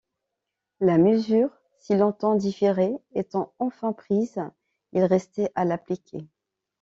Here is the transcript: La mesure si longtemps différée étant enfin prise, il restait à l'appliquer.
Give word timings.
La 0.79 0.97
mesure 0.97 1.51
si 1.77 1.95
longtemps 1.95 2.33
différée 2.33 2.95
étant 3.13 3.53
enfin 3.59 3.93
prise, 3.93 4.41
il 4.93 5.03
restait 5.03 5.51
à 5.53 5.63
l'appliquer. 5.63 6.25